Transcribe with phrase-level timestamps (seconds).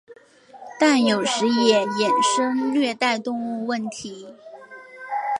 [0.79, 4.33] 但有时也衍生虐待动物问题。